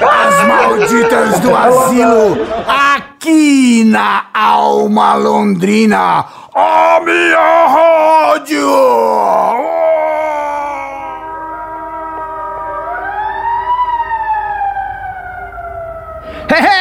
As 0.00 0.46
malditas 0.46 1.40
do 1.40 1.54
asilo, 1.54 2.46
aqui 2.66 3.84
na 3.84 4.24
Alma 4.32 5.14
Londrina, 5.14 6.24
a 6.54 7.00
minha 7.04 7.66
rádio! 7.66 8.70
Hey, 16.48 16.79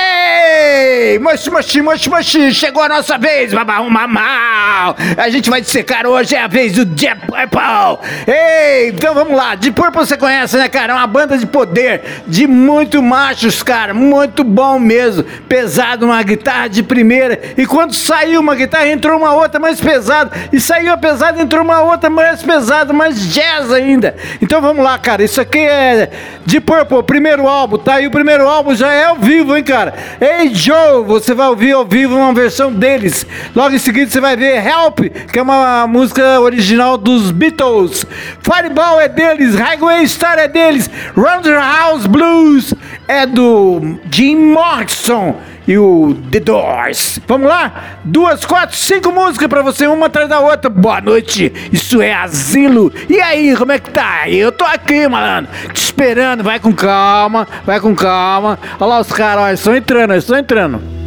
mochi, 1.19 1.49
mochi, 1.49 1.81
mochi, 1.81 2.09
mochi, 2.09 2.53
chegou 2.53 2.83
a 2.83 2.89
nossa 2.89 3.17
vez, 3.17 3.53
babau, 3.53 3.89
mamau. 3.89 4.95
A 5.17 5.29
gente 5.29 5.49
vai 5.49 5.61
dissecar 5.61 6.05
hoje, 6.05 6.35
é 6.35 6.41
a 6.41 6.47
vez 6.47 6.73
do 6.73 6.85
Deep 6.85 7.27
Purple. 7.27 8.07
Ei, 8.27 8.89
então 8.89 9.13
vamos 9.13 9.35
lá. 9.35 9.55
Deep 9.55 9.75
Purple 9.75 10.05
você 10.05 10.17
conhece, 10.17 10.57
né, 10.57 10.67
cara? 10.69 10.93
É 10.93 10.95
uma 10.95 11.07
banda 11.07 11.37
de 11.37 11.45
poder, 11.45 12.23
de 12.27 12.47
muito 12.47 13.01
machos, 13.01 13.61
cara. 13.61 13.93
Muito 13.93 14.43
bom 14.43 14.79
mesmo. 14.79 15.23
Pesado, 15.47 16.05
uma 16.05 16.21
guitarra 16.23 16.67
de 16.67 16.83
primeira. 16.83 17.39
E 17.57 17.65
quando 17.65 17.93
saiu 17.93 18.39
uma 18.41 18.55
guitarra, 18.55 18.87
entrou 18.87 19.17
uma 19.17 19.33
outra 19.33 19.59
mais 19.59 19.79
pesada. 19.79 20.31
E 20.51 20.59
saiu 20.59 20.93
a 20.93 20.97
pesada, 20.97 21.41
entrou 21.41 21.63
uma 21.63 21.81
outra 21.81 22.09
mais 22.09 22.41
pesada, 22.41 22.93
mais 22.93 23.33
jazz 23.33 23.71
ainda. 23.71 24.15
Então 24.41 24.61
vamos 24.61 24.83
lá, 24.83 24.97
cara. 24.97 25.23
Isso 25.23 25.39
aqui 25.39 25.59
é 25.59 26.09
Deep 26.45 26.65
Purple, 26.65 27.03
primeiro 27.03 27.47
álbum, 27.47 27.77
tá? 27.77 27.99
E 28.01 28.07
o 28.07 28.11
primeiro 28.11 28.47
álbum 28.47 28.73
já 28.73 28.91
é 28.91 29.05
ao 29.05 29.15
vivo, 29.15 29.55
hein, 29.55 29.63
cara? 29.63 29.93
Ei, 30.19 30.53
Joe, 30.53 30.88
você 31.05 31.33
vai 31.33 31.47
ouvir 31.47 31.71
ao 31.71 31.85
vivo 31.85 32.15
uma 32.15 32.33
versão 32.33 32.71
deles. 32.71 33.25
Logo 33.55 33.75
em 33.75 33.79
seguida 33.79 34.09
você 34.09 34.19
vai 34.19 34.35
ver 34.35 34.65
Help, 34.65 34.99
que 35.31 35.39
é 35.39 35.41
uma 35.41 35.87
música 35.87 36.39
original 36.39 36.97
dos 36.97 37.31
Beatles. 37.31 38.05
Fireball 38.41 38.99
é 38.99 39.07
deles, 39.07 39.55
Highway 39.55 40.07
Star 40.07 40.37
é 40.37 40.47
deles, 40.47 40.89
Roundhouse 41.15 42.07
Blues 42.07 42.73
é 43.07 43.25
do 43.25 43.97
Jim 44.11 44.35
Morrison 44.35 45.35
e 45.69 45.77
o 45.77 46.15
The 46.31 46.39
Doors. 46.39 47.19
Vamos 47.27 47.47
lá? 47.47 47.99
Duas, 48.03 48.43
quatro, 48.43 48.75
cinco 48.75 49.11
músicas 49.11 49.47
pra 49.47 49.61
você, 49.61 49.85
uma 49.85 50.07
atrás 50.07 50.27
da 50.27 50.39
outra. 50.39 50.67
Boa 50.67 50.99
noite, 50.99 51.53
isso 51.71 52.01
é 52.01 52.11
Asilo. 52.11 52.91
E 53.07 53.21
aí, 53.21 53.55
como 53.55 53.71
é 53.71 53.77
que 53.77 53.91
tá? 53.91 54.27
Eu 54.27 54.51
tô 54.51 54.65
aqui, 54.65 55.07
malandro, 55.07 55.51
te 55.71 55.83
esperando. 55.83 56.43
Vai 56.43 56.59
com 56.59 56.73
calma, 56.73 57.47
vai 57.67 57.79
com 57.79 57.95
calma. 57.95 58.57
Olha 58.79 58.89
lá 58.89 58.99
os 58.99 59.11
caras, 59.11 59.59
estão 59.59 59.75
entrando, 59.75 60.15
estão 60.15 60.39
entrando. 60.39 60.98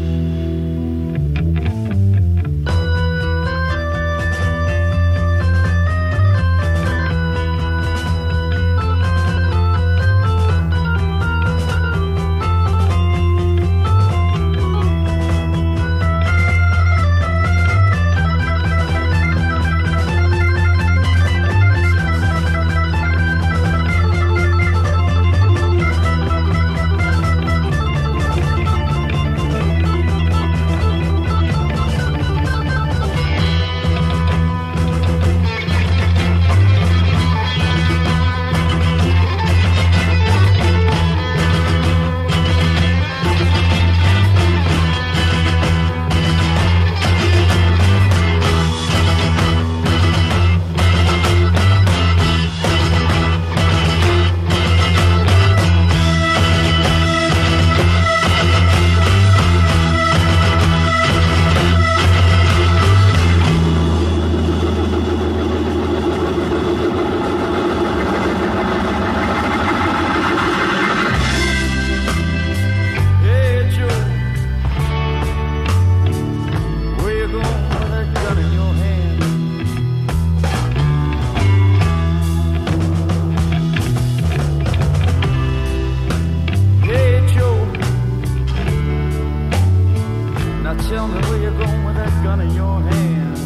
Tell 90.93 91.09
me 91.09 91.21
where 91.23 91.39
you're 91.41 91.57
going 91.57 91.85
with 91.87 91.97
that 91.97 92.23
gun 92.23 92.43
in 92.43 92.51
your 92.55 92.79
hand. 92.83 93.39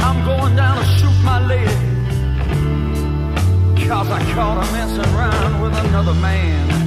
I'm 0.00 0.24
going 0.24 0.56
down 0.56 0.78
to 0.78 0.84
shoot 0.96 1.22
my 1.22 1.46
lady. 1.46 1.76
Cause 3.86 4.10
I 4.10 4.32
caught 4.32 4.64
her 4.64 4.72
messing 4.72 5.14
around 5.14 5.60
with 5.60 5.74
another 5.84 6.14
man. 6.14 6.85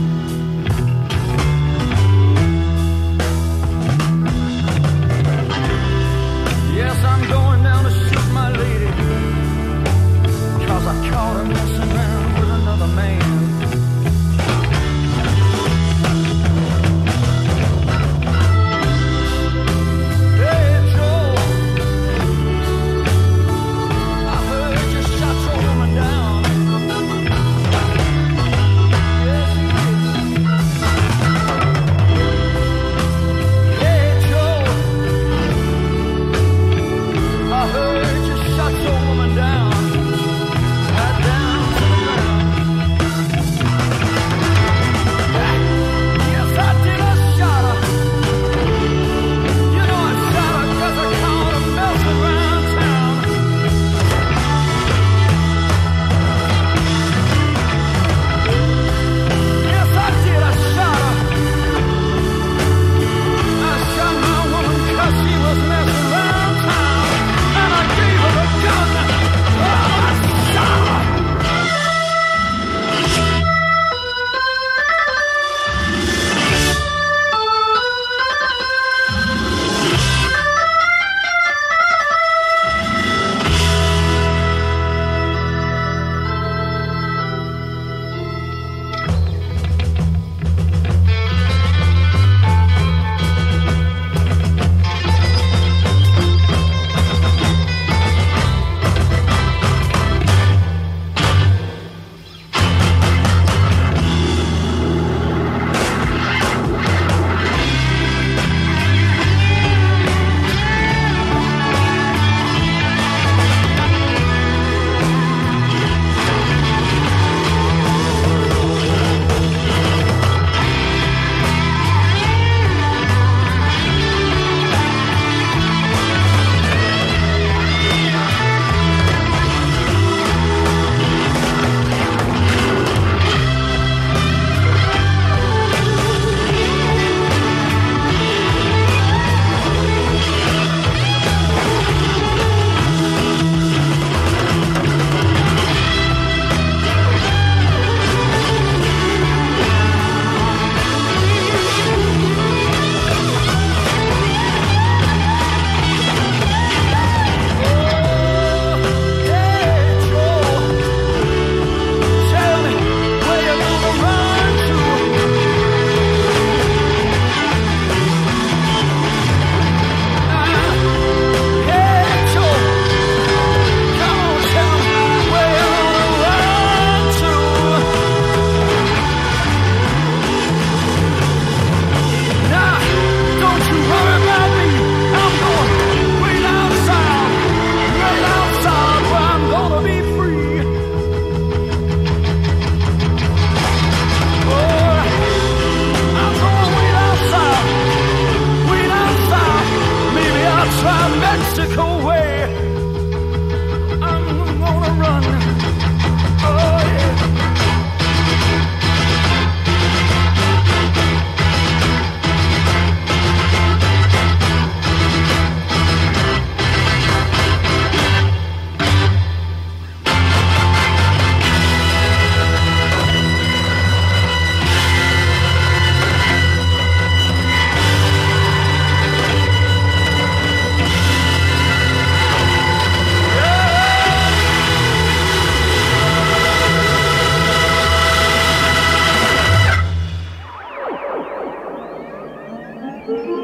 Mm-hmm. 243.09 243.38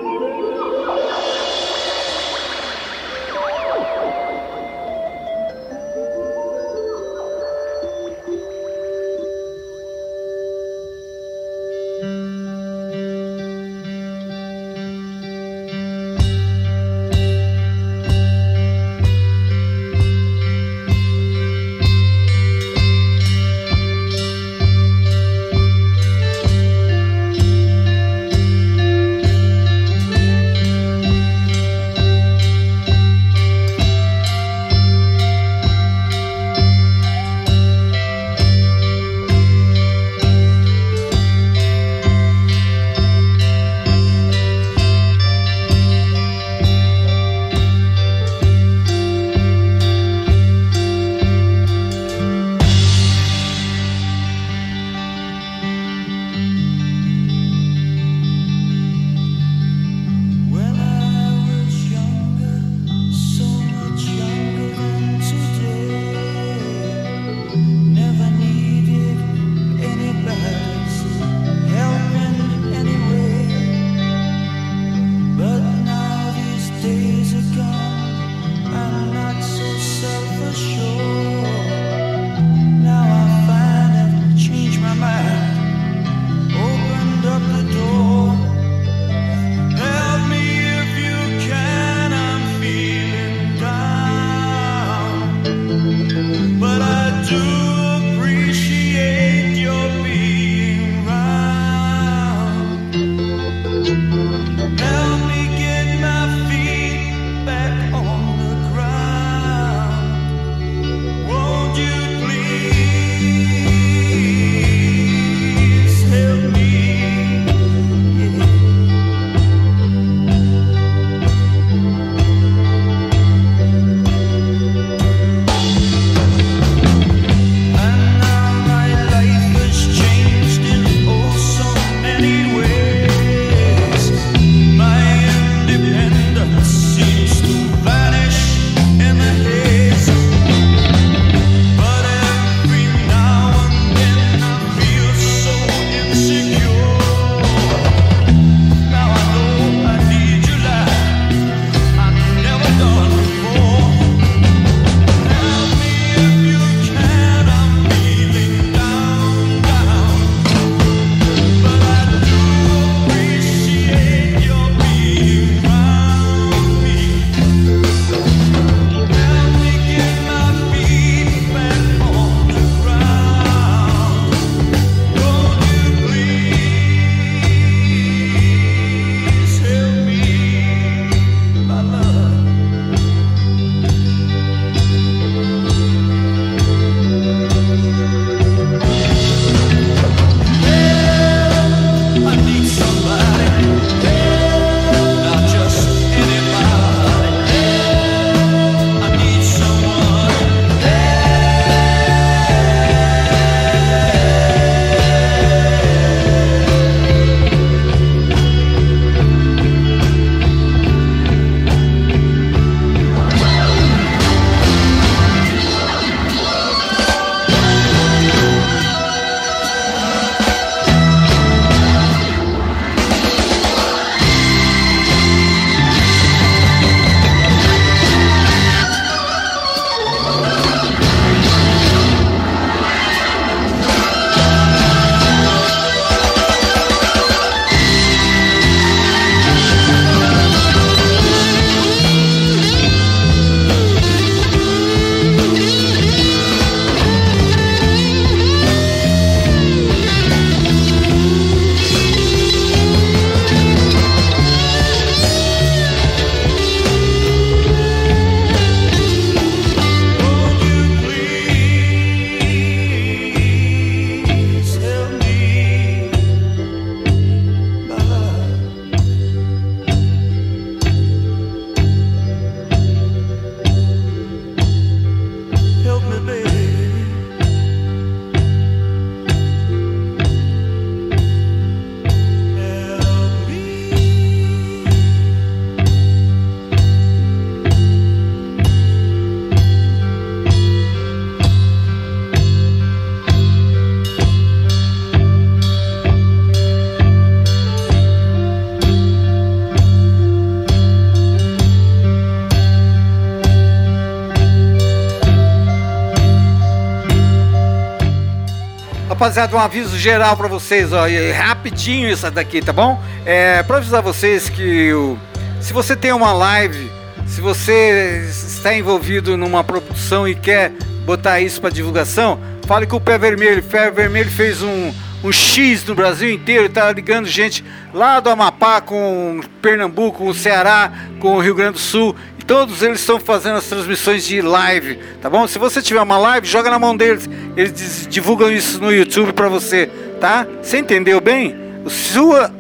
Rapaziada, 309.36 309.56
um 309.58 309.60
aviso 309.60 309.98
geral 309.98 310.38
para 310.38 310.48
vocês, 310.48 310.94
ó, 310.94 311.04
rapidinho 311.36 312.10
isso 312.10 312.30
daqui, 312.32 312.62
tá 312.62 312.72
bom? 312.72 313.02
É, 313.26 313.62
para 313.64 313.78
avisar 313.78 314.02
vocês 314.02 314.48
que 314.48 314.94
o, 314.94 315.18
se 315.60 315.74
você 315.74 315.94
tem 315.94 316.14
uma 316.14 316.32
live, 316.32 316.90
se 317.28 317.42
você 317.42 318.26
está 318.30 318.74
envolvido 318.74 319.36
numa 319.36 319.62
produção 319.62 320.26
e 320.26 320.36
quer 320.36 320.72
botar 321.06 321.42
isso 321.42 321.60
para 321.60 321.70
divulgação, 321.70 322.40
fale 322.66 322.88
com 322.88 322.96
o 322.96 323.02
Pé 323.02 323.18
Vermelho. 323.18 323.60
O 323.60 323.64
Pé 323.64 323.92
Vermelho 323.92 324.32
fez 324.32 324.62
um, 324.62 324.94
um 325.22 325.32
X 325.34 325.84
no 325.84 325.96
Brasil 325.96 326.32
inteiro, 326.32 326.70
tá 326.70 326.90
ligando 326.94 327.28
gente 327.28 327.62
lá 327.94 328.22
do 328.22 328.30
Amapá 328.30 328.80
com 328.80 329.42
Pernambuco, 329.62 330.20
com 330.20 330.28
o 330.30 330.34
Ceará, 330.34 330.90
com 331.20 331.36
o 331.36 331.42
Rio 331.42 331.56
Grande 331.56 331.74
do 331.74 331.80
Sul. 331.80 332.16
Todos 332.48 332.84
eles 332.84 333.00
estão 333.00 333.20
fazendo 333.20 333.58
as 333.58 333.66
transmissões 333.66 334.26
de 334.26 334.40
live, 334.42 335.00
tá 335.22 335.30
bom? 335.30 335.48
Se 335.48 335.58
você 335.58 335.82
tiver 335.82 336.02
uma 336.02 336.18
live, 336.18 336.48
joga 336.48 336.70
na 336.70 336.78
mão 336.78 336.96
deles. 336.96 337.28
Eles 337.58 338.08
divulgam 338.10 338.52
isso 338.52 338.80
no 338.80 338.94
YouTube 338.94 339.34
para 339.34 339.50
você, 339.50 339.90
tá? 340.22 340.46
Você 340.62 340.78
entendeu 340.78 341.20
bem? 341.20 341.56
Sua, 341.88 342.52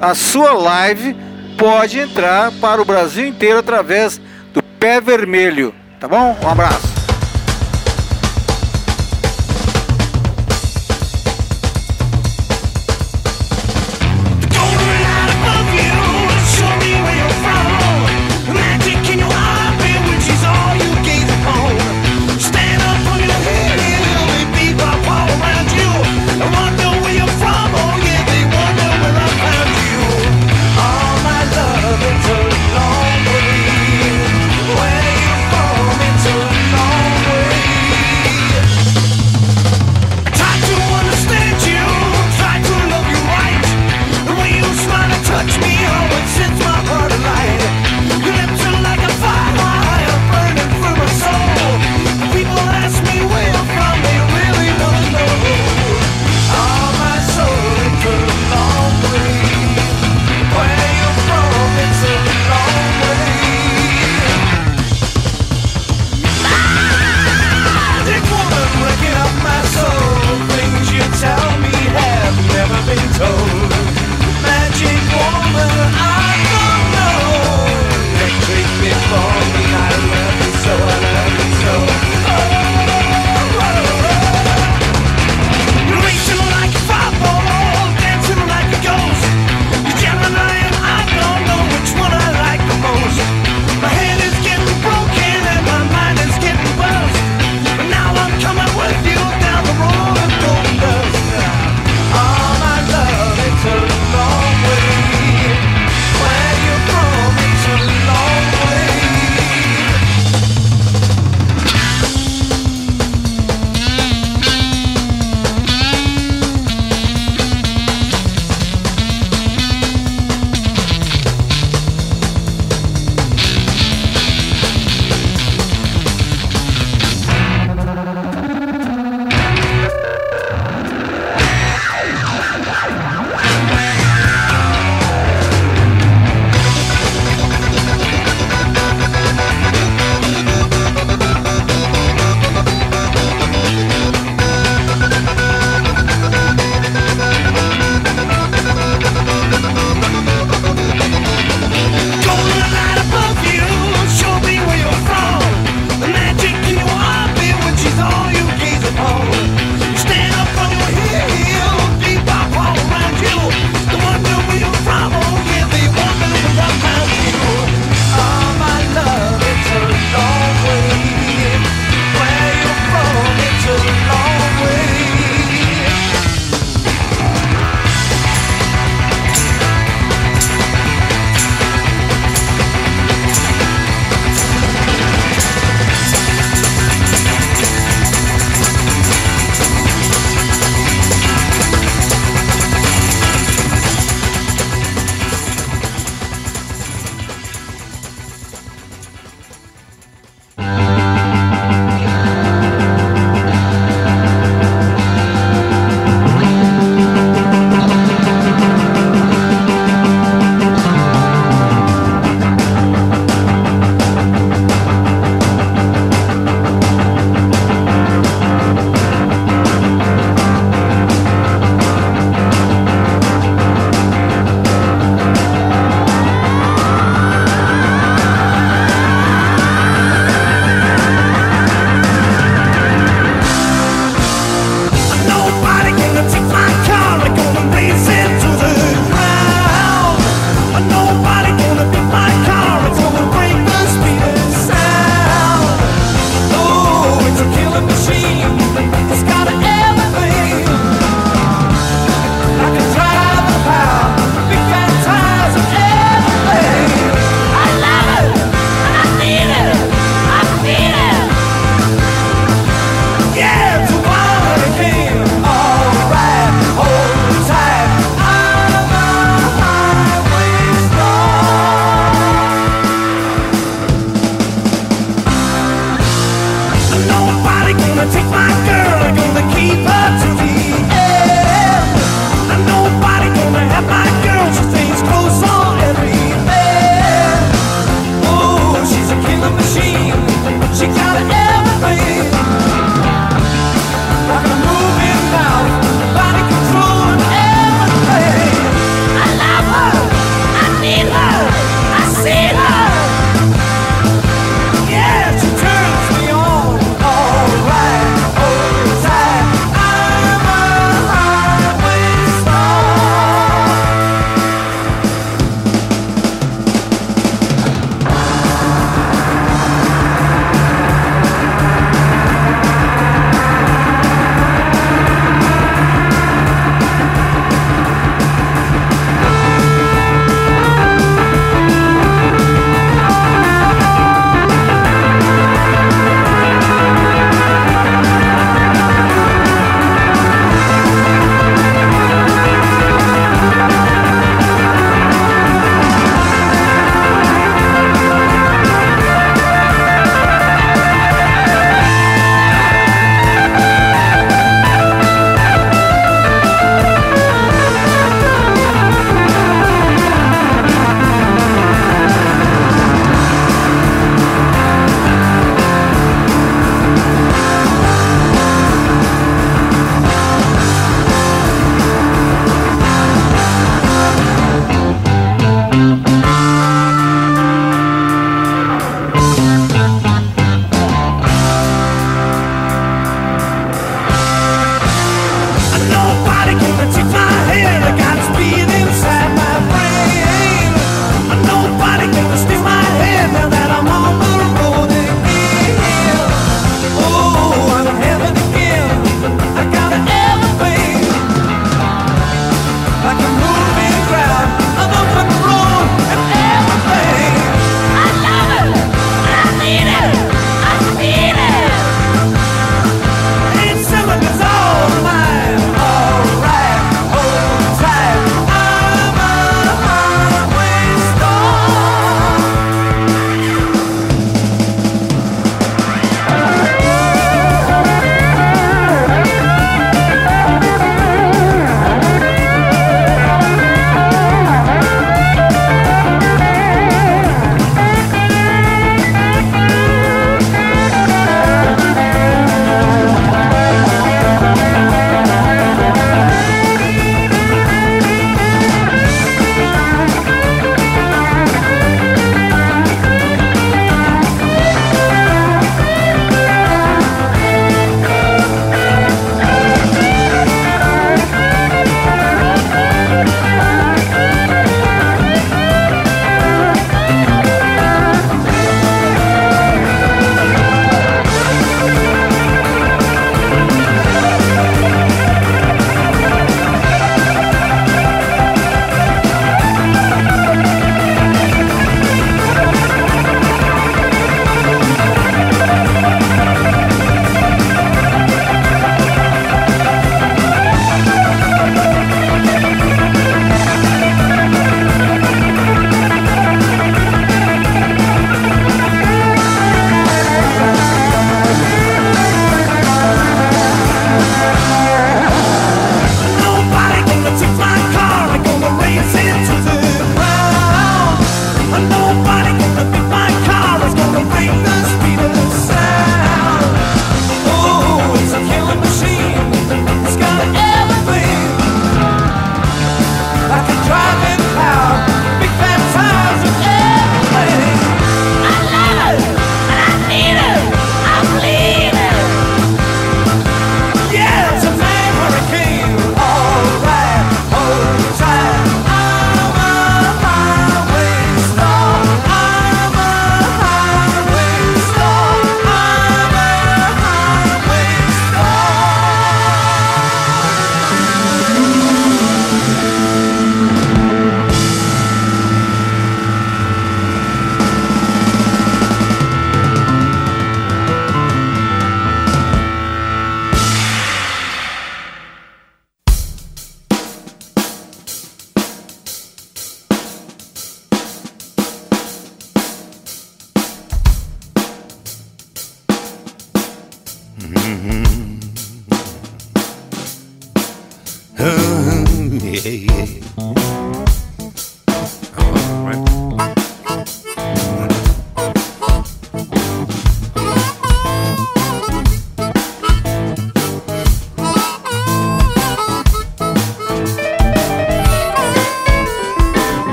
a 0.00 0.14
sua 0.14 0.52
live 0.52 1.16
pode 1.58 1.98
entrar 1.98 2.52
para 2.52 2.80
o 2.80 2.84
Brasil 2.84 3.26
inteiro 3.26 3.58
através 3.58 4.20
do 4.52 4.62
Pé 4.62 5.00
Vermelho, 5.00 5.74
tá 5.98 6.06
bom? 6.06 6.38
Um 6.42 6.48
abraço. 6.48 6.91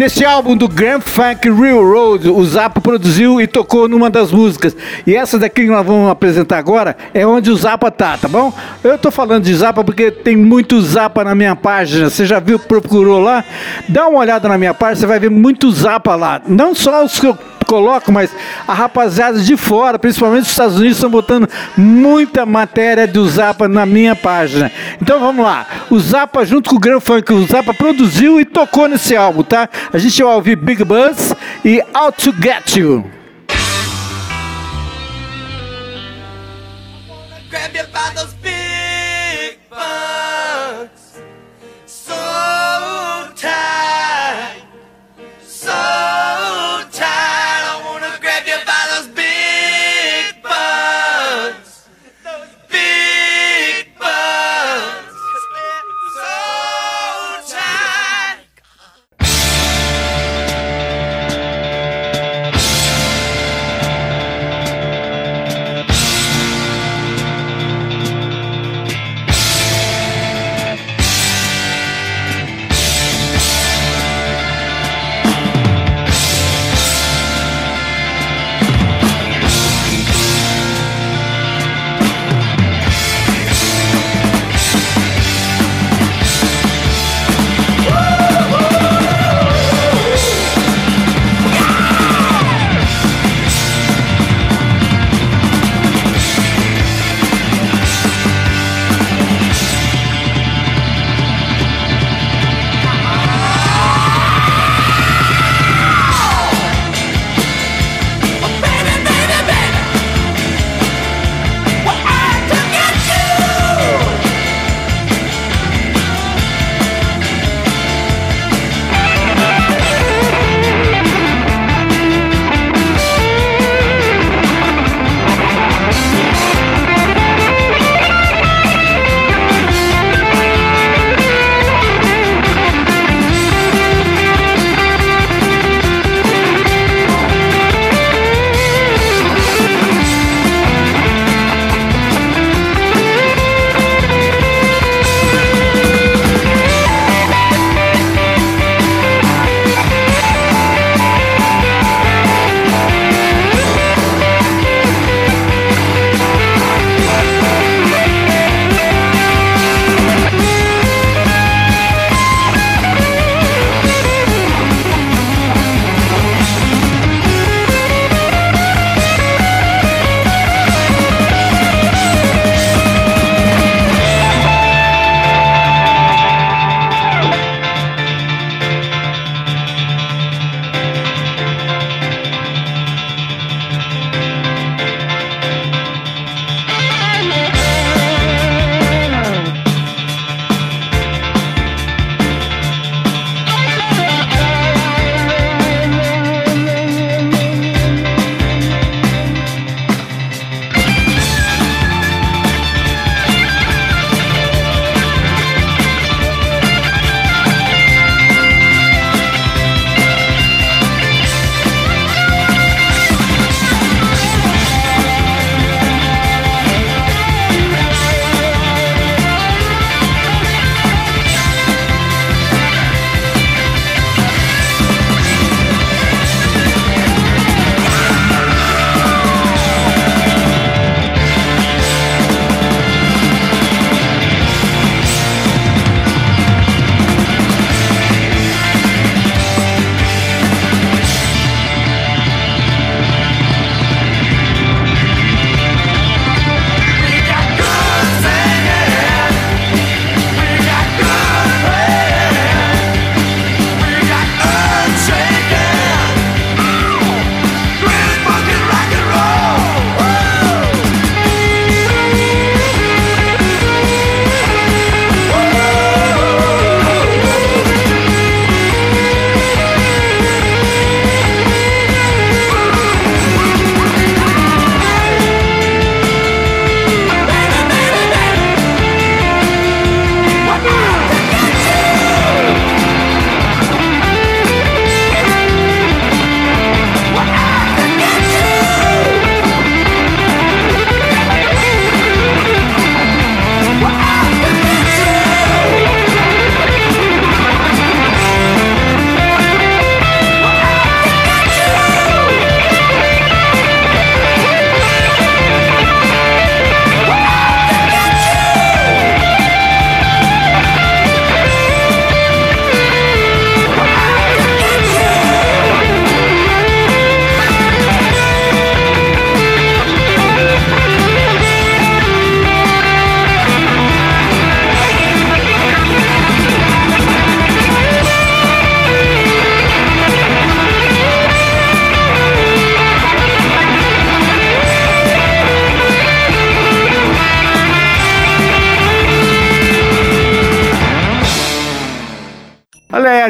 Nesse 0.00 0.24
álbum 0.24 0.56
do 0.56 0.66
Grand 0.66 1.02
Funk 1.02 1.50
Railroad, 1.50 2.30
o 2.30 2.42
Zappa 2.42 2.80
produziu 2.80 3.38
e 3.38 3.46
tocou 3.46 3.86
numa 3.86 4.08
das 4.08 4.32
músicas. 4.32 4.74
E 5.06 5.14
essa 5.14 5.38
daqui 5.38 5.60
que 5.60 5.68
nós 5.68 5.86
vamos 5.86 6.10
apresentar 6.10 6.56
agora 6.56 6.96
é 7.12 7.26
onde 7.26 7.50
o 7.50 7.54
Zappa 7.54 7.90
tá, 7.90 8.16
tá 8.16 8.26
bom? 8.26 8.50
Eu 8.82 8.96
tô 8.96 9.10
falando 9.10 9.44
de 9.44 9.54
Zappa 9.54 9.84
porque 9.84 10.10
tem 10.10 10.38
muito 10.38 10.80
Zappa 10.80 11.22
na 11.22 11.34
minha 11.34 11.54
página. 11.54 12.08
Você 12.08 12.24
já 12.24 12.40
viu, 12.40 12.58
procurou 12.58 13.20
lá? 13.20 13.44
Dá 13.90 14.08
uma 14.08 14.20
olhada 14.20 14.48
na 14.48 14.56
minha 14.56 14.72
página, 14.72 14.96
você 15.00 15.06
vai 15.06 15.20
ver 15.20 15.30
muito 15.30 15.70
Zappa 15.70 16.16
lá. 16.16 16.40
Não 16.48 16.74
só 16.74 17.04
os 17.04 17.20
que 17.20 17.26
eu 17.26 17.36
coloco, 17.70 18.10
mas 18.10 18.34
a 18.66 18.74
rapaziada 18.74 19.38
de 19.38 19.56
fora, 19.56 19.96
principalmente 19.96 20.42
os 20.42 20.50
Estados 20.50 20.76
Unidos, 20.76 20.96
estão 20.96 21.08
botando 21.08 21.48
muita 21.76 22.44
matéria 22.44 23.06
do 23.06 23.28
Zappa 23.28 23.68
na 23.68 23.86
minha 23.86 24.16
página. 24.16 24.72
Então 25.00 25.20
vamos 25.20 25.44
lá. 25.44 25.64
O 25.88 26.00
Zappa, 26.00 26.44
junto 26.44 26.68
com 26.68 26.76
o 26.76 26.80
Grand 26.80 26.98
Funk, 26.98 27.32
o 27.32 27.46
Zappa 27.46 27.72
produziu 27.72 28.40
e 28.40 28.44
tocou 28.44 28.88
nesse 28.88 29.14
álbum, 29.14 29.44
tá? 29.44 29.68
A 29.92 29.98
gente 29.98 30.20
vai 30.20 30.34
ouvir 30.34 30.56
Big 30.56 30.82
Buzz 30.82 31.32
e 31.64 31.80
Out 31.94 32.32
to 32.32 32.42
Get 32.42 32.76
You. 32.76 33.19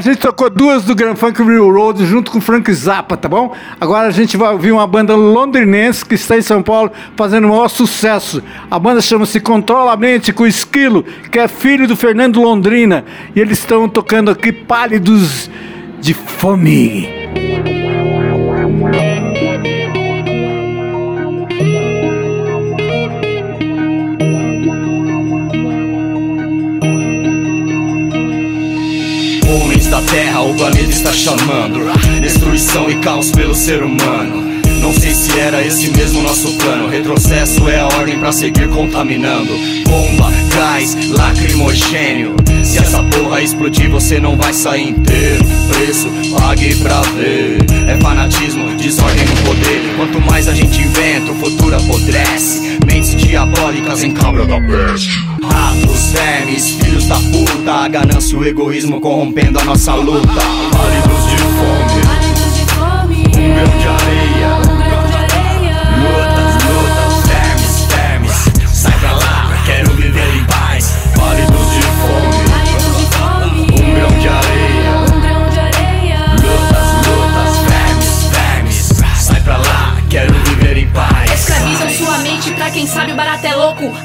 A 0.00 0.02
gente 0.02 0.16
tocou 0.16 0.48
duas 0.48 0.82
do 0.82 0.94
Grand 0.94 1.14
Funk 1.14 1.42
Railroad 1.42 2.06
junto 2.06 2.30
com 2.30 2.40
Frank 2.40 2.72
Zappa, 2.72 3.18
tá 3.18 3.28
bom? 3.28 3.54
Agora 3.78 4.08
a 4.08 4.10
gente 4.10 4.34
vai 4.34 4.50
ouvir 4.50 4.72
uma 4.72 4.86
banda 4.86 5.14
londrinense 5.14 6.06
que 6.06 6.14
está 6.14 6.38
em 6.38 6.42
São 6.42 6.62
Paulo 6.62 6.90
fazendo 7.14 7.44
o 7.44 7.50
maior 7.50 7.68
sucesso. 7.68 8.42
A 8.70 8.78
banda 8.78 9.02
chama-se 9.02 9.38
Controla 9.40 9.94
Mente 9.98 10.32
com 10.32 10.46
Esquilo, 10.46 11.04
que 11.30 11.38
é 11.38 11.46
filho 11.46 11.86
do 11.86 11.94
Fernando 11.94 12.40
Londrina. 12.40 13.04
E 13.36 13.40
eles 13.40 13.58
estão 13.58 13.86
tocando 13.90 14.30
aqui 14.30 14.50
Pálidos 14.50 15.50
de 16.00 16.14
Fome. 16.14 17.19
Da 29.90 30.00
terra, 30.02 30.40
o 30.42 30.54
planeta 30.54 30.88
está 30.88 31.12
chamando. 31.12 31.80
Destruição 32.20 32.88
e 32.88 32.96
caos 32.98 33.32
pelo 33.32 33.54
ser 33.54 33.82
humano. 33.82 34.49
Não 34.90 34.98
sei 34.98 35.14
se 35.14 35.38
era 35.38 35.64
esse 35.64 35.88
mesmo 35.92 36.20
nosso 36.20 36.52
plano. 36.54 36.88
Retrocesso 36.88 37.68
é 37.68 37.78
a 37.78 37.86
ordem 37.86 38.18
para 38.18 38.32
seguir 38.32 38.68
contaminando. 38.70 39.56
Bomba, 39.88 40.32
gás, 40.52 40.96
lacrimogênio. 41.10 42.34
Se 42.64 42.78
essa 42.78 43.00
porra 43.04 43.40
explodir, 43.40 43.88
você 43.88 44.18
não 44.18 44.36
vai 44.36 44.52
sair 44.52 44.88
inteiro. 44.88 45.44
Preço, 45.68 46.08
pague 46.36 46.74
pra 46.74 47.02
ver. 47.02 47.58
É 47.88 47.96
fanatismo, 48.00 48.68
desordem 48.78 49.24
no 49.26 49.36
poder. 49.44 49.94
Quanto 49.96 50.20
mais 50.22 50.48
a 50.48 50.54
gente 50.54 50.82
inventa, 50.82 51.30
o 51.30 51.36
futuro 51.36 51.76
apodrece. 51.76 52.80
Mentes 52.84 53.14
diabólicas 53.14 54.02
em 54.02 54.10
câmara 54.10 54.44
da 54.44 54.60
peste. 54.60 55.24
Ratos, 55.40 56.10
vermes, 56.10 56.68
filhos 56.68 57.06
da 57.06 57.14
puta. 57.14 57.72
A 57.72 57.86
ganância 57.86 58.34
e 58.34 58.38
o 58.38 58.44
egoísmo 58.44 59.00
corrompendo 59.00 59.60
a 59.60 59.64
nossa 59.64 59.94
luta. 59.94 60.42
Pálidos 60.72 61.30
de 61.30 61.36
fome. 61.54 62.30
Um 63.28 63.54
grão 63.54 63.78
de 63.78 63.86
areia. 63.86 63.89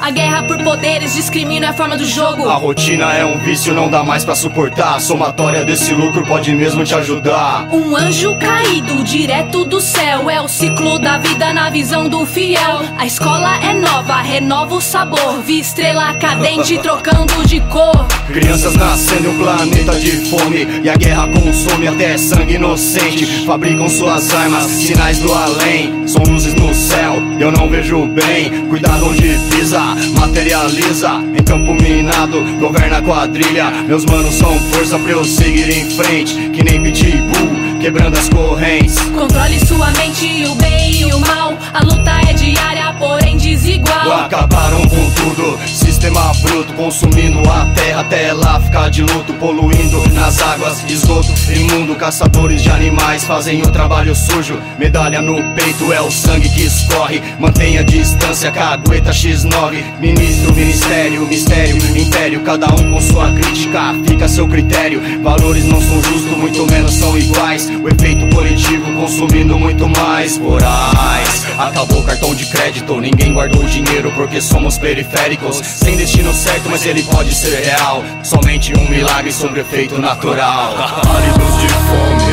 A 0.06 0.12
guerra 0.12 0.46
por 0.46 0.55
poderes 0.76 1.14
discrimina 1.14 1.70
a 1.70 1.72
forma 1.72 1.96
do 1.96 2.04
jogo. 2.04 2.48
A 2.48 2.54
rotina 2.54 3.10
é 3.14 3.24
um 3.24 3.38
vício, 3.38 3.72
não 3.72 3.88
dá 3.88 4.04
mais 4.04 4.26
para 4.26 4.34
suportar. 4.34 4.96
A 4.96 5.00
somatória 5.00 5.64
desse 5.64 5.94
lucro 5.94 6.22
pode 6.26 6.54
mesmo 6.54 6.84
te 6.84 6.94
ajudar. 6.94 7.66
Um 7.72 7.96
anjo 7.96 8.36
caído 8.36 9.02
direto 9.02 9.64
do 9.64 9.80
céu. 9.80 10.28
É 10.28 10.38
o 10.40 10.48
ciclo 10.48 10.98
da 10.98 11.16
vida 11.16 11.52
na 11.54 11.70
visão 11.70 12.10
do 12.10 12.26
fiel. 12.26 12.82
A 12.98 13.06
escola 13.06 13.56
é 13.64 13.72
nova, 13.72 14.20
renova 14.20 14.74
o 14.74 14.80
sabor. 14.80 15.40
Vi 15.42 15.60
estrela 15.60 16.12
cadente 16.14 16.76
trocando 16.84 17.46
de 17.46 17.58
cor. 17.60 18.06
Crianças 18.26 18.74
nascendo 18.74 19.28
em 19.28 19.30
um 19.30 19.38
planeta 19.38 19.98
de 19.98 20.10
fome. 20.28 20.66
E 20.82 20.90
a 20.90 20.96
guerra 20.96 21.26
consome 21.28 21.88
até 21.88 22.18
sangue 22.18 22.56
inocente. 22.56 23.24
Fabricam 23.46 23.88
suas 23.88 24.34
armas, 24.34 24.66
sinais 24.66 25.18
do 25.20 25.32
além. 25.32 26.06
São 26.06 26.22
luzes 26.22 26.54
no 26.54 26.74
céu, 26.74 27.14
eu 27.40 27.50
não 27.50 27.68
vejo 27.68 28.06
bem. 28.08 28.66
Cuidado 28.68 29.06
onde 29.06 29.38
pisa, 29.50 29.80
materializa 30.16 31.10
Em 31.38 31.42
campo 31.42 31.74
minado, 31.74 32.42
governa 32.58 32.98
a 32.98 33.02
quadrilha. 33.02 33.70
Meus 33.86 34.04
manos 34.04 34.34
são 34.34 34.58
força 34.70 34.98
pra 34.98 35.12
eu 35.12 35.24
seguir 35.24 35.68
em 35.70 35.90
frente 35.90 36.34
Que 36.50 36.62
nem 36.64 36.82
pitbull, 36.82 37.78
quebrando 37.80 38.16
as 38.18 38.28
correntes. 38.28 38.98
Controle 39.14 39.64
sua 39.66 39.90
mente, 39.92 40.44
o 40.46 40.54
bem 40.56 40.92
e 40.92 41.04
o 41.06 41.20
mal. 41.20 41.54
A 41.72 41.82
luta 41.82 42.10
é 42.28 42.32
diária, 42.32 42.92
porém 42.98 43.36
desigual. 43.36 44.24
Acabaram 44.24 44.82
com 44.88 45.10
tudo, 45.10 45.58
sistema 45.96 46.32
bruto 46.42 46.72
Consumindo 46.74 47.40
a 47.50 47.64
terra 47.74 48.00
até 48.02 48.24
ela 48.28 48.60
ficar 48.60 48.90
de 48.90 49.02
luto 49.02 49.32
Poluindo 49.34 50.06
nas 50.10 50.40
águas, 50.42 50.84
esgoto 50.88 51.28
imundo 51.50 51.94
Caçadores 51.96 52.62
de 52.62 52.70
animais 52.70 53.24
fazem 53.24 53.62
o 53.62 53.70
trabalho 53.70 54.14
sujo. 54.14 54.58
Medalha 54.78 55.22
no 55.22 55.36
peito 55.54 55.92
é 55.92 56.00
o 56.00 56.10
sangue 56.10 56.48
que 56.50 56.62
escorre 56.62 57.22
Mantenha 57.38 57.82
distância, 57.82 58.50
cagueta 58.50 59.10
X9 59.10 59.82
Ministro, 60.00 60.54
ministério, 60.54 61.26
mistério, 61.26 61.76
império 61.96 62.40
Cada 62.42 62.66
um 62.74 62.92
com 62.92 63.00
sua 63.00 63.32
crítica, 63.32 63.94
fica 64.06 64.26
a 64.26 64.28
seu 64.28 64.46
critério. 64.46 65.00
Valores 65.22 65.64
não 65.64 65.80
são 65.80 66.02
justos, 66.02 66.36
muito 66.36 66.66
menos 66.66 66.92
são 66.94 67.16
iguais. 67.16 67.68
O 67.68 67.88
efeito 67.88 68.34
coletivo 68.34 68.92
consumindo 68.92 69.58
muito 69.58 69.88
mais 69.88 70.36
Voraz, 70.36 71.46
acabou 71.58 72.02
cartão 72.02 72.34
de 72.34 72.46
crédito 72.46 73.00
Ninguém 73.00 73.32
guardou 73.32 73.64
dinheiro 73.64 74.12
porque 74.14 74.40
somos 74.40 74.78
periféricos. 74.78 75.56
Sem 75.86 75.95
destino 75.96 76.32
certo, 76.34 76.68
mas 76.68 76.84
ele 76.84 77.02
pode 77.02 77.34
ser 77.34 77.56
real. 77.64 78.04
Somente 78.22 78.76
um 78.76 78.88
milagre 78.88 79.32
sobre 79.32 79.60
efeito 79.60 79.98
natural. 79.98 80.74
Pálidos 81.02 81.60
de 81.60 81.68
fome. 81.68 82.32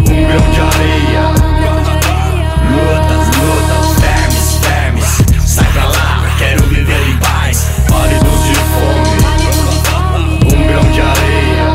Um 0.00 0.26
grão 0.26 0.50
de 0.52 0.60
areia. 0.60 1.22
Lutas, 2.70 3.26
lutas, 3.36 4.00
vermes, 4.00 4.58
vermes. 4.62 5.50
Sai 5.50 5.72
pra 5.72 5.84
lá, 5.86 6.34
quero 6.38 6.62
viver 6.64 7.08
em 7.08 7.16
paz. 7.18 7.66
Pálidos 7.88 8.44
de 8.44 8.54
fome. 8.74 9.18
Um 10.44 10.66
grão 10.66 10.92
de 10.92 11.00
areia. 11.00 11.66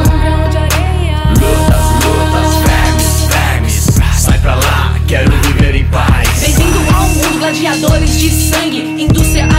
Lutas, 1.29 1.85
lutas, 2.05 2.51
vermes, 2.65 3.27
vermes. 3.27 3.87
Sai 4.17 4.37
pra 4.39 4.55
lá, 4.55 4.95
quero 5.07 5.31
viver 5.31 5.75
em 5.75 5.85
paz. 5.85 6.29
Bem-vindo 6.39 6.79
ao 6.95 7.07
mundo, 7.07 7.39
gladiadores 7.39 8.19
de 8.19 8.29
sangue 8.29 9.03
Indústria 9.03 9.52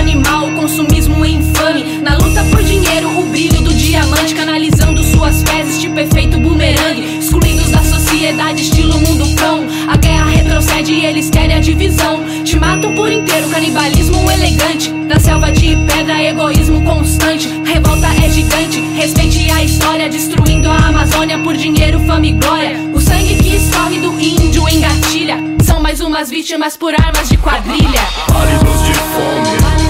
consumismo 0.65 1.27
infame. 1.27 2.01
Na 2.01 2.17
luta 2.17 2.43
por 2.45 2.63
dinheiro, 2.63 3.19
o 3.19 3.27
brilho 3.27 3.61
do 3.61 3.75
diamante 3.75 4.35
Canalizando 4.35 5.05
suas 5.05 5.43
fezes 5.43 5.79
de 5.79 5.91
perfeito 5.91 6.41
bumerangue 6.41 7.19
Excluídos 7.19 7.71
da 7.71 7.83
sociedade, 7.83 8.63
estilo 8.63 8.99
mundo 8.99 9.29
cão. 9.37 9.67
A 9.87 9.97
guerra 9.99 10.25
retrocede 10.31 10.95
e 10.95 11.05
eles 11.05 11.29
querem 11.29 11.57
a 11.57 11.61
divisão. 11.61 12.25
Te 12.45 12.59
matam 12.59 12.95
por 12.95 13.13
inteiro, 13.13 13.47
canibalismo 13.51 14.31
elegante. 14.31 14.91
Na 14.91 15.21
selva 15.21 15.53
de 15.53 15.77
pedra, 15.87 16.23
egoísmo 16.23 16.83
constante. 16.83 17.47
Revolta 17.67 18.07
é 18.25 18.31
gigante, 18.31 18.81
respeite 18.97 19.51
a 19.51 19.63
história 19.63 20.09
Destruindo 20.09 20.71
a 20.71 20.77
Amazônia 20.89 21.39
por 21.41 21.55
dinheiro, 21.55 22.01
fama 22.07 22.27
e 22.27 22.33
glória. 22.33 22.79
O 22.95 23.01
sangue 23.01 23.35
que 23.35 23.57
escorre 23.57 23.99
do 23.99 24.19
índio 24.19 24.67
engatilha 24.67 25.37
São 25.63 25.83
mais 25.83 26.01
umas 26.01 26.31
vítimas 26.31 26.75
por 26.75 26.95
armas 26.95 27.29
de 27.29 27.37
quadrilha. 27.37 28.01
Pálidos 28.33 28.83
de 28.83 28.95
fome 28.95 29.84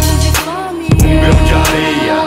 grão 1.25 1.45
de 1.45 1.55
areia 1.55 2.23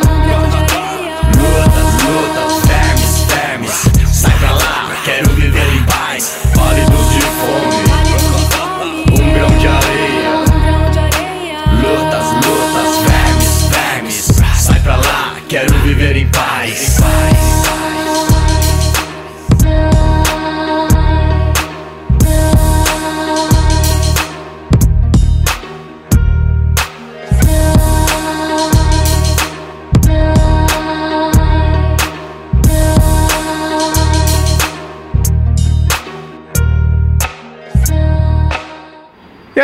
Lutas, 1.37 1.89
lutas, 2.03 2.53
vermes, 2.67 3.25
vermes 3.27 3.75
Sai 4.11 4.33
pra 4.39 4.51
lá, 4.51 4.91
quero 5.05 5.29
viver 5.33 5.73
em 5.75 5.83
paz. 5.83 6.37
Pálidos 6.55 7.09
de 7.11 7.21
fome. 7.21 7.85
Um 9.11 9.33
grão 9.33 9.57
de 9.59 9.67
areia 9.67 10.31
Lutas, 11.73 12.27
lutas, 12.45 12.97
vermes, 13.07 13.69
vermes 13.69 14.31
Sai 14.57 14.79
pra 14.79 14.95
lá, 14.95 15.35
quero 15.47 15.73
viver 15.79 16.17
em 16.17 16.27
paz 16.29 16.97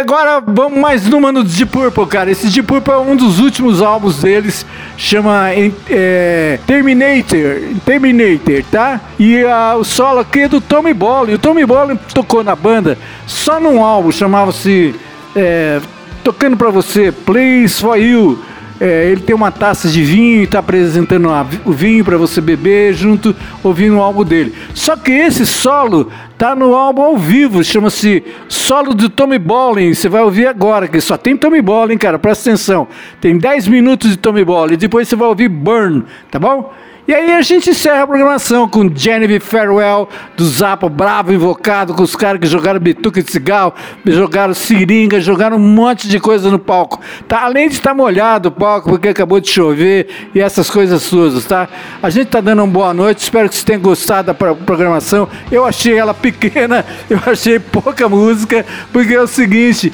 agora 0.04 0.44
vamos 0.46 0.78
mais 0.78 1.08
numa 1.08 1.32
no 1.32 1.44
Deep 1.44 1.72
Purple, 1.72 2.06
cara. 2.06 2.30
Esse 2.30 2.48
Deep 2.48 2.68
Purple 2.68 2.94
é 2.94 2.98
um 2.98 3.16
dos 3.16 3.40
últimos 3.40 3.82
álbuns 3.82 4.22
deles, 4.22 4.66
chama 4.98 5.50
é, 5.90 6.60
Terminator, 6.68 7.62
Terminator, 7.86 8.64
tá? 8.70 9.00
E 9.18 9.44
a, 9.46 9.76
o 9.76 9.84
solo 9.86 10.20
aqui 10.20 10.42
é 10.42 10.48
do 10.50 10.60
Tommy 10.60 10.94
Bolin. 10.94 11.34
O 11.34 11.40
Tommy 11.40 11.66
Bolin 11.66 11.98
tocou 12.14 12.44
na 12.44 12.56
banda 12.56 12.98
só 13.26 13.60
num 13.60 13.82
álbum, 13.82 14.12
chamava-se 14.12 14.94
é, 15.36 15.80
Tocando 16.22 16.58
Pra 16.58 16.70
Você, 16.70 17.12
Place 17.12 17.80
For 17.80 17.98
You. 17.98 18.44
É, 18.86 19.10
ele 19.10 19.22
tem 19.22 19.34
uma 19.34 19.50
taça 19.50 19.88
de 19.88 20.04
vinho 20.04 20.42
e 20.42 20.44
está 20.44 20.60
apresentando 20.60 21.30
a, 21.30 21.48
o 21.64 21.72
vinho 21.72 22.04
para 22.04 22.18
você 22.18 22.42
beber 22.42 22.94
junto, 22.94 23.34
ouvindo 23.64 23.96
o 23.96 24.02
álbum 24.02 24.26
dele. 24.26 24.54
Só 24.74 24.98
que 24.98 25.10
esse 25.10 25.46
solo 25.46 26.12
tá 26.38 26.54
no 26.54 26.76
álbum 26.76 27.02
ao 27.02 27.18
vivo, 27.18 27.64
chama-se 27.64 28.22
Solo 28.50 28.94
do 28.94 29.08
Tommy 29.08 29.40
Bolin. 29.40 29.94
Você 29.94 30.10
vai 30.10 30.22
ouvir 30.22 30.48
agora, 30.48 30.86
que 30.90 31.00
só 31.00 31.16
tem 31.16 31.38
Tommy 31.38 31.62
Bolin, 31.62 31.98
cara, 31.98 32.20
presta 32.20 32.50
atenção. 32.50 32.86
Tem 33.22 33.38
10 33.38 33.70
minutos 33.70 34.10
de 34.10 34.18
Tommy 34.18 34.44
Bolin, 34.44 34.76
depois 34.76 35.08
você 35.08 35.16
vai 35.16 35.30
ouvir 35.30 35.48
Burn, 35.48 36.04
tá 36.30 36.38
bom? 36.38 36.74
E 37.06 37.14
aí 37.14 37.34
a 37.34 37.42
gente 37.42 37.70
encerra 37.70 38.04
a 38.04 38.08
programação 38.08 38.66
com 38.66 38.90
Genevieve 38.96 39.44
Farewell, 39.44 40.08
do 40.38 40.46
Zappa, 40.46 40.88
bravo, 40.88 41.34
invocado, 41.34 41.94
com 41.94 42.02
os 42.02 42.16
caras 42.16 42.40
que 42.40 42.48
jogaram 42.48 42.80
bituca 42.80 43.22
de 43.22 43.30
cigarro, 43.30 43.74
jogaram 44.06 44.54
seringa, 44.54 45.20
jogaram 45.20 45.58
um 45.58 45.60
monte 45.60 46.08
de 46.08 46.18
coisa 46.18 46.50
no 46.50 46.58
palco. 46.58 47.02
Tá? 47.28 47.42
Além 47.42 47.68
de 47.68 47.76
estar 47.76 47.94
molhado 47.94 48.48
o 48.48 48.52
palco, 48.54 48.90
porque 48.90 49.10
acabou 49.10 49.42
de 49.42 49.50
chover 49.50 50.08
e 50.34 50.40
essas 50.40 50.70
coisas 50.70 51.04
suas, 51.04 51.44
tá? 51.44 51.68
A 52.02 52.10
gente 52.10 52.28
tá 52.28 52.40
dando 52.40 52.60
uma 52.60 52.72
boa 52.72 52.94
noite, 52.94 53.20
espero 53.24 53.50
que 53.50 53.56
vocês 53.56 53.66
tenham 53.66 53.82
gostado 53.82 54.28
da 54.28 54.34
programação. 54.34 55.28
Eu 55.52 55.66
achei 55.66 55.98
ela 55.98 56.14
pequena, 56.16 56.86
eu 57.10 57.20
achei 57.26 57.60
pouca 57.60 58.08
música, 58.08 58.66
porque 58.94 59.14
é 59.14 59.22
o 59.22 59.28
seguinte, 59.28 59.92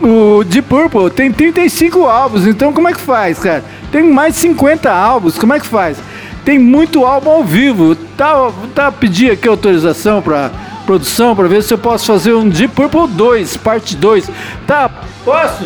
o 0.00 0.44
Deep 0.44 0.68
Purple 0.68 1.10
tem 1.10 1.32
35 1.32 2.04
álbuns, 2.04 2.46
então 2.46 2.72
como 2.72 2.88
é 2.88 2.92
que 2.92 3.00
faz, 3.00 3.40
cara? 3.40 3.64
Tem 3.90 4.04
mais 4.04 4.34
de 4.34 4.40
50 4.42 4.92
álbuns, 4.92 5.36
como 5.36 5.52
é 5.52 5.58
que 5.58 5.66
faz? 5.66 5.98
Tem 6.44 6.58
muito 6.58 7.04
álbum 7.04 7.30
ao 7.30 7.44
vivo. 7.44 7.94
Tá, 8.16 8.50
tá 8.74 8.92
pedir 8.92 9.30
aqui 9.30 9.48
autorização 9.48 10.20
para 10.20 10.50
produção 10.84 11.34
para 11.34 11.48
ver 11.48 11.62
se 11.62 11.72
eu 11.72 11.78
posso 11.78 12.06
fazer 12.06 12.34
um 12.34 12.48
Deep 12.48 12.74
Purple 12.74 13.08
2, 13.08 13.56
parte 13.56 13.96
2. 13.96 14.30
Tá, 14.66 14.90
posso? 15.24 15.64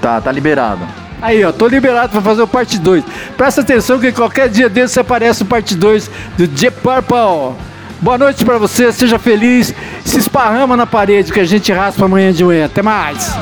Tá, 0.00 0.20
tá 0.20 0.30
liberado. 0.30 0.86
Aí, 1.20 1.44
ó, 1.44 1.52
tô 1.52 1.68
liberado 1.68 2.12
para 2.12 2.20
fazer 2.20 2.42
o 2.42 2.46
parte 2.46 2.78
2. 2.78 3.04
Presta 3.36 3.60
atenção 3.60 3.98
que 3.98 4.10
qualquer 4.12 4.48
dia 4.48 4.68
desse 4.68 4.98
aparece 4.98 5.42
o 5.42 5.46
parte 5.46 5.74
2 5.74 6.10
do 6.36 6.46
Deep 6.46 6.80
Purple. 6.80 7.56
Boa 8.00 8.18
noite 8.18 8.44
para 8.44 8.58
você, 8.58 8.92
seja 8.92 9.18
feliz. 9.18 9.72
Se 10.04 10.18
esparrama 10.18 10.76
na 10.76 10.86
parede 10.86 11.32
que 11.32 11.38
a 11.38 11.44
gente 11.44 11.72
raspa 11.72 12.04
amanhã 12.04 12.32
de 12.32 12.44
manhã. 12.44 12.66
Até 12.66 12.82
mais. 12.82 13.32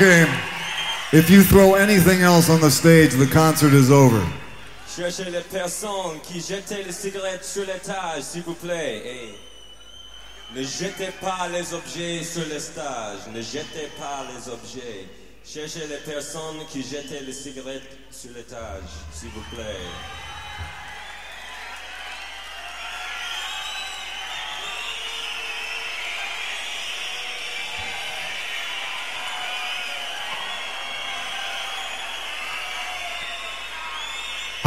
Okay, 0.00 0.30
if 1.12 1.28
you 1.28 1.42
throw 1.42 1.74
anything 1.74 2.20
else 2.20 2.48
on 2.48 2.60
the 2.60 2.70
stage, 2.70 3.14
the 3.14 3.26
concert 3.26 3.72
is 3.72 3.90
over. 3.90 4.24
Cherchez 4.86 5.24
les 5.24 5.40
personnes 5.40 6.20
qui 6.22 6.38
jetaient 6.38 6.84
les 6.84 6.92
cigarettes 6.92 7.44
sur 7.44 7.66
l'étage, 7.66 8.22
s'il 8.22 8.42
vous 8.42 8.54
plaît. 8.54 9.34
Ne 10.54 10.62
jetez 10.62 11.10
pas 11.20 11.48
les 11.52 11.74
objets 11.74 12.22
sur 12.22 12.46
le 12.46 12.60
stage. 12.60 13.26
Ne 13.34 13.42
jetez 13.42 13.90
pas 13.98 14.24
les 14.32 14.48
objets. 14.52 15.08
Cherchez 15.44 15.88
les 15.88 16.12
personnes 16.12 16.64
qui 16.70 16.84
jetaient 16.84 17.24
les 17.26 17.32
cigarettes 17.32 17.98
sur 18.12 18.30
l'étage, 18.36 18.88
s'il 19.12 19.30
vous 19.30 19.56
plaît. 19.56 19.82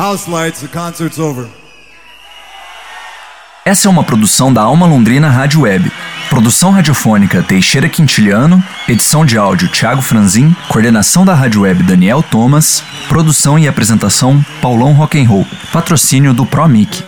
House 0.01 0.27
lights, 0.27 0.61
the 0.61 0.67
concert's 0.67 1.19
over. 1.19 1.45
Essa 3.63 3.87
é 3.87 3.91
uma 3.91 4.03
produção 4.03 4.51
da 4.51 4.63
Alma 4.63 4.87
Londrina 4.87 5.29
Rádio 5.29 5.61
Web. 5.61 5.91
Produção 6.27 6.71
radiofônica 6.71 7.43
Teixeira 7.43 7.87
Quintiliano, 7.87 8.63
edição 8.87 9.23
de 9.23 9.37
áudio 9.37 9.69
Thiago 9.69 10.01
Franzin, 10.01 10.55
coordenação 10.67 11.23
da 11.23 11.35
Rádio 11.35 11.61
Web 11.61 11.83
Daniel 11.83 12.23
Thomas, 12.23 12.83
produção 13.07 13.59
e 13.59 13.67
apresentação 13.67 14.43
Paulão 14.59 14.91
Rock'n'Roll, 14.93 15.45
patrocínio 15.71 16.33
do 16.33 16.47
ProMic. 16.47 16.99